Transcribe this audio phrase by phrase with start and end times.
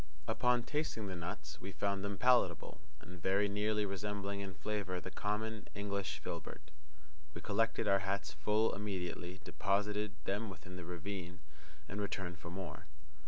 [0.27, 5.11] Upon tasting the nuts we found them palatable, and very nearly resembling in flavour the
[5.11, 6.71] common English filbert.
[7.35, 11.41] We collected our hats full immediately, deposited them within the ravine,
[11.87, 12.87] and returned for more.